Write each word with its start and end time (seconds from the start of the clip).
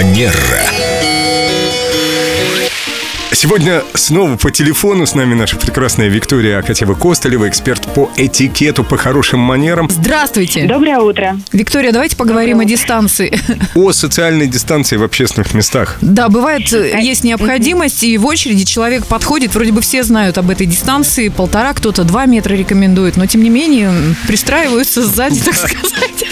Манера. 0.00 0.64
Сегодня 3.32 3.82
снова 3.92 4.36
по 4.36 4.50
телефону 4.50 5.04
с 5.04 5.14
нами 5.14 5.34
наша 5.34 5.56
прекрасная 5.56 6.08
Виктория 6.08 6.58
Акатьева-Костолева, 6.58 7.46
эксперт 7.48 7.82
по 7.94 8.10
этикету, 8.16 8.82
по 8.82 8.96
хорошим 8.96 9.40
манерам, 9.40 9.90
Здравствуйте. 9.90 10.64
Доброе 10.66 11.00
утро. 11.00 11.38
Виктория, 11.52 11.92
давайте 11.92 12.16
поговорим 12.16 12.60
о 12.60 12.64
дистанции. 12.64 13.38
о 13.74 13.92
социальной 13.92 14.46
дистанции 14.46 14.96
в 14.96 15.02
общественных 15.02 15.52
местах. 15.52 15.98
Да, 16.00 16.30
бывает, 16.30 16.72
э, 16.72 16.98
есть 17.02 17.22
необходимость, 17.22 18.02
и 18.02 18.16
в 18.16 18.24
очереди 18.24 18.64
человек 18.64 19.04
подходит, 19.04 19.54
вроде 19.54 19.72
бы 19.72 19.82
все 19.82 20.02
знают 20.02 20.38
об 20.38 20.48
этой 20.48 20.66
дистанции, 20.66 21.28
полтора, 21.28 21.74
кто-то 21.74 22.04
два 22.04 22.24
метра 22.24 22.54
рекомендует, 22.54 23.18
но 23.18 23.26
тем 23.26 23.42
не 23.42 23.50
менее 23.50 23.92
пристраиваются 24.26 25.04
сзади, 25.04 25.40
так 25.40 25.54
сказать. 25.56 26.24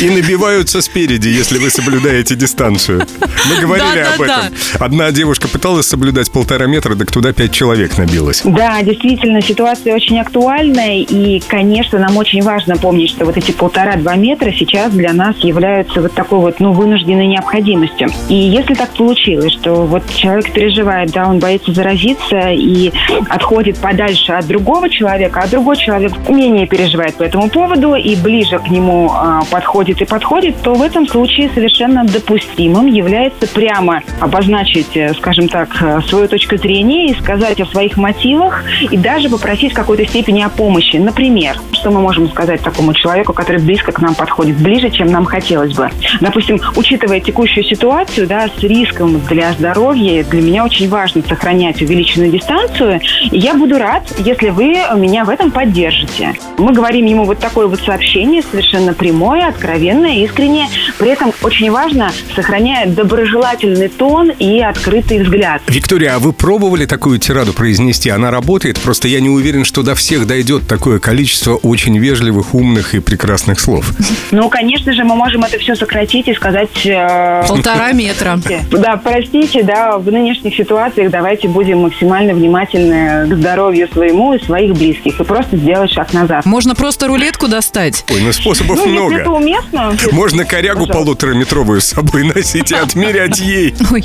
И 0.00 0.10
набиваются 0.10 0.80
спереди, 0.80 1.28
если 1.28 1.58
вы 1.58 1.70
соблюдаете 1.70 2.36
дистанцию. 2.36 3.04
Мы 3.48 3.60
говорили 3.60 4.04
Да, 4.04 4.14
об 4.14 4.18
да, 4.18 4.46
этом. 4.46 4.58
Одна 4.78 5.10
девушка 5.10 5.48
пыталась 5.48 5.86
соблюдать 5.86 6.30
полтора 6.30 6.66
метра, 6.66 6.94
так 6.94 7.10
туда 7.10 7.32
пять 7.32 7.52
человек 7.52 7.98
набилось. 7.98 8.42
Да, 8.44 8.80
действительно, 8.82 9.42
ситуация 9.42 9.94
очень 9.96 10.20
актуальная, 10.20 10.98
и, 10.98 11.40
конечно, 11.40 11.98
нам 11.98 12.16
очень 12.16 12.42
важно 12.42 12.76
помнить, 12.76 13.10
что 13.10 13.24
вот 13.24 13.36
эти 13.36 13.50
полтора-два 13.50 14.14
метра 14.14 14.52
сейчас 14.52 14.92
для 14.92 15.12
нас 15.12 15.36
являются 15.38 16.00
вот 16.00 16.12
такой 16.12 16.38
вот, 16.38 16.60
ну, 16.60 16.72
вынужденной 16.72 17.26
необходимостью. 17.26 18.08
И 18.28 18.34
если 18.34 18.74
так 18.74 18.90
получилось, 18.90 19.52
что 19.52 19.84
вот 19.84 20.04
человек 20.14 20.52
переживает, 20.52 21.10
да, 21.10 21.26
он 21.26 21.40
боится 21.40 21.72
заразиться 21.72 22.50
и 22.50 22.92
отходит 23.28 23.78
подальше 23.78 24.32
от 24.32 24.46
другого 24.46 24.88
человека, 24.90 25.40
а 25.42 25.48
другой 25.48 25.76
человек 25.76 26.12
менее 26.28 26.68
переживает 26.68 27.16
по 27.16 27.24
этому 27.24 27.48
поводу 27.48 27.96
и 27.96 28.14
ближе 28.14 28.60
к 28.60 28.68
нему 28.68 29.10
а, 29.12 29.42
подходит 29.50 29.87
и 29.88 30.04
подходит, 30.04 30.56
то 30.62 30.74
в 30.74 30.82
этом 30.82 31.06
случае 31.06 31.50
совершенно 31.54 32.04
допустимым 32.04 32.86
является 32.86 33.46
прямо 33.48 34.02
обозначить, 34.20 34.96
э, 34.96 35.14
скажем 35.14 35.48
так, 35.48 35.76
э, 35.80 36.00
свою 36.06 36.28
точку 36.28 36.56
зрения 36.56 37.08
и 37.08 37.14
сказать 37.14 37.60
о 37.60 37.66
своих 37.66 37.96
мотивах 37.96 38.64
и 38.90 38.96
даже 38.96 39.28
попросить 39.28 39.72
в 39.72 39.74
какой-то 39.74 40.06
степени 40.06 40.42
о 40.42 40.48
помощи. 40.48 40.96
Например, 40.96 41.58
что 41.78 41.90
мы 41.90 42.00
можем 42.00 42.28
сказать 42.28 42.60
такому 42.60 42.92
человеку, 42.92 43.32
который 43.32 43.60
близко 43.60 43.92
к 43.92 44.00
нам 44.00 44.14
подходит, 44.14 44.56
ближе, 44.56 44.90
чем 44.90 45.10
нам 45.10 45.24
хотелось 45.24 45.74
бы. 45.74 45.90
Допустим, 46.20 46.60
учитывая 46.76 47.20
текущую 47.20 47.64
ситуацию, 47.64 48.26
да, 48.26 48.48
с 48.48 48.62
риском 48.62 49.20
для 49.28 49.52
здоровья, 49.52 50.24
для 50.24 50.42
меня 50.42 50.64
очень 50.64 50.88
важно 50.88 51.22
сохранять 51.22 51.80
увеличенную 51.80 52.30
дистанцию. 52.30 53.00
И 53.30 53.38
я 53.38 53.54
буду 53.54 53.78
рад, 53.78 54.02
если 54.18 54.50
вы 54.50 54.76
меня 54.96 55.24
в 55.24 55.30
этом 55.30 55.50
поддержите. 55.50 56.34
Мы 56.58 56.72
говорим 56.72 57.06
ему 57.06 57.24
вот 57.24 57.38
такое 57.38 57.66
вот 57.66 57.80
сообщение, 57.80 58.42
совершенно 58.42 58.92
прямое, 58.92 59.48
откровенное, 59.48 60.24
искреннее. 60.24 60.66
При 60.98 61.10
этом 61.10 61.32
очень 61.42 61.70
важно, 61.70 62.10
сохраняя 62.34 62.86
доброжелательный 62.86 63.88
тон 63.88 64.30
и 64.30 64.60
открытый 64.60 65.22
взгляд. 65.22 65.62
Виктория, 65.68 66.16
а 66.16 66.18
вы 66.18 66.32
пробовали 66.32 66.86
такую 66.86 67.18
тираду 67.18 67.52
произнести? 67.52 68.10
Она 68.10 68.30
работает? 68.30 68.78
Просто 68.80 69.06
я 69.08 69.20
не 69.20 69.28
уверен, 69.28 69.64
что 69.64 69.82
до 69.82 69.94
всех 69.94 70.26
дойдет 70.26 70.66
такое 70.66 70.98
количество 70.98 71.58
очень 71.68 71.96
вежливых, 71.98 72.54
умных 72.54 72.94
и 72.94 73.00
прекрасных 73.00 73.60
слов. 73.60 73.92
Ну, 74.30 74.48
конечно 74.50 74.92
же, 74.92 75.04
мы 75.04 75.14
можем 75.16 75.42
это 75.44 75.58
все 75.58 75.74
сократить 75.74 76.28
и 76.28 76.34
сказать... 76.34 76.84
э, 76.84 77.44
Полтора 77.48 77.92
метра. 77.92 78.38
Да, 78.70 78.96
простите, 79.02 79.62
да, 79.62 79.96
в 79.98 80.10
нынешних 80.10 80.54
ситуациях 80.54 81.10
давайте 81.10 81.48
будем 81.48 81.80
максимально 81.80 82.34
внимательны 82.34 83.26
к 83.26 83.34
здоровью 83.36 83.88
своему 83.92 84.34
и 84.34 84.44
своих 84.44 84.74
близких 84.74 85.18
и 85.20 85.24
просто 85.24 85.56
сделать 85.56 85.90
шаг 85.90 86.12
назад. 86.12 86.44
Можно 86.44 86.74
просто 86.74 87.06
рулетку 87.06 87.48
достать. 87.48 88.04
Ой, 88.10 88.20
ну 88.22 88.32
способов 88.32 88.76
Ну, 88.76 88.86
если 88.86 89.20
это 89.20 89.30
много. 89.30 89.36
уместно. 89.42 89.92
Можно 90.12 90.44
корягу 90.44 90.80
Пожалуйста. 90.86 90.92
полутораметровую 90.94 91.80
с 91.80 91.86
собой 91.86 92.24
носить 92.24 92.70
и 92.70 92.74
отмерять 92.74 93.38
ей. 93.40 93.74
Ой, 93.90 94.04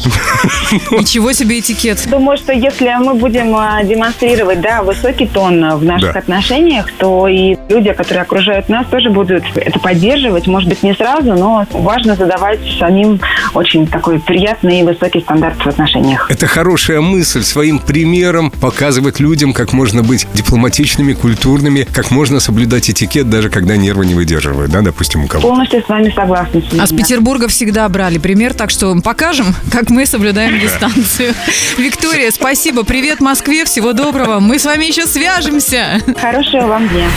ничего 0.91 1.33
себе 1.33 1.59
этикет. 1.59 2.07
Думаю, 2.09 2.37
что 2.37 2.53
если 2.53 2.93
мы 2.99 3.13
будем 3.15 3.55
а, 3.55 3.83
демонстрировать, 3.83 4.61
да, 4.61 4.83
высокий 4.83 5.27
тон 5.27 5.75
в 5.77 5.83
наших 5.83 6.13
Да. 6.13 6.19
отношениях, 6.19 6.89
то 6.97 7.27
и 7.27 7.52
люди, 7.69 7.91
которые 7.93 8.23
окружают 8.23 8.69
нас, 8.69 8.85
тоже 8.87 9.09
будут 9.09 9.43
это 9.55 9.79
поддерживать. 9.79 10.47
Может 10.47 10.69
быть, 10.69 10.83
не 10.83 10.93
сразу, 10.93 11.33
но 11.33 11.65
важно 11.71 12.15
задавать 12.15 12.59
самим 12.79 13.19
очень 13.53 13.87
такой 13.87 14.19
приятный 14.19 14.81
и 14.81 14.83
высокий 14.83 15.21
стандарт 15.21 15.57
в 15.57 15.67
отношениях. 15.67 16.29
Это 16.29 16.47
хорошая 16.47 17.01
мысль 17.01 17.43
своим 17.43 17.79
примером 17.79 18.51
показывать 18.51 19.19
людям, 19.19 19.53
как 19.53 19.73
можно 19.73 20.03
быть 20.03 20.27
дипломатичными, 20.33 21.13
культурными, 21.13 21.87
как 21.91 22.11
можно 22.11 22.39
соблюдать 22.39 22.89
этикет, 22.89 23.29
даже 23.29 23.49
когда 23.49 23.77
нервы 23.77 24.05
не 24.05 24.15
выдерживают, 24.15 24.71
да, 24.71 24.81
допустим, 24.81 25.23
у 25.25 25.27
кого. 25.27 25.47
Полностью 25.47 25.81
с 25.81 25.89
вами 25.89 26.13
согласна. 26.15 26.61
А 26.79 26.87
с. 26.87 26.91
Петербурга 26.91 27.47
всегда 27.47 27.87
брали 27.89 28.17
пример, 28.17 28.53
так 28.53 28.69
что 28.69 28.95
покажем, 29.03 29.47
как 29.71 29.89
мы 29.89 30.05
соблюдаем 30.05 30.59
дистанцию. 30.59 31.33
Виктория, 31.77 32.31
спасибо. 32.31 32.83
Привет 32.83 33.19
Москве, 33.19 33.65
всего 33.65 33.93
доброго. 33.93 34.39
Мы 34.39 34.59
с 34.59 34.65
вами 34.65 34.85
еще 34.85 35.05
свяжемся. 35.05 35.99
Хорошего 36.19 36.67
вам 36.67 36.87
дня. 36.89 37.07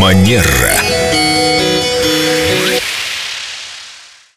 Манера. 0.00 0.93